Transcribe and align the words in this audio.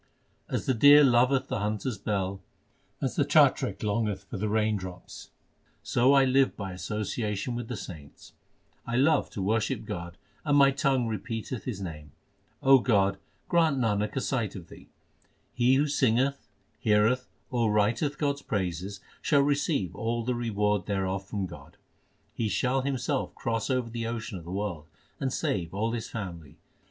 As 0.49 0.65
the 0.65 0.73
deer 0.73 1.03
loveth 1.03 1.47
the 1.47 1.59
hunter 1.59 1.89
s 1.89 1.97
bell, 1.99 2.41
As 3.03 3.15
the 3.15 3.23
chatrik 3.23 3.83
longeth 3.83 4.23
for 4.23 4.37
the 4.39 4.49
rain 4.49 4.75
drops, 4.75 5.29
So 5.83 6.13
I 6.13 6.25
live 6.25 6.57
by 6.57 6.71
association 6.71 7.53
with 7.53 7.67
the 7.67 7.77
saints. 7.77 8.33
I 8.87 8.95
love 8.95 9.29
to 9.29 9.43
worship 9.43 9.85
God, 9.85 10.17
And 10.43 10.57
my 10.57 10.71
tongue 10.71 11.07
repeateth 11.07 11.65
His 11.65 11.79
name. 11.81 12.13
O 12.63 12.79
God, 12.79 13.19
grant 13.47 13.77
Nanak 13.77 14.15
a 14.15 14.21
sight 14.21 14.55
of 14.55 14.69
Thee. 14.69 14.89
He 15.53 15.75
who 15.75 15.85
singeth, 15.85 16.47
heareth, 16.79 17.29
or 17.51 17.71
writeth 17.71 18.17
God 18.17 18.37
s 18.37 18.41
praises 18.41 19.01
Shall 19.21 19.41
receive 19.41 19.95
all 19.95 20.23
the 20.23 20.33
reward 20.33 20.87
thereof 20.87 21.27
from 21.27 21.45
God. 21.45 21.77
He 22.33 22.49
shall 22.49 22.81
himself 22.81 23.35
cross 23.35 23.69
over 23.69 23.91
the 23.91 24.07
ocean 24.07 24.39
of 24.39 24.45
the 24.45 24.51
world, 24.51 24.87
And 25.19 25.31
save 25.31 25.75
all 25.75 25.91
his 25.91 26.09
family. 26.09 26.57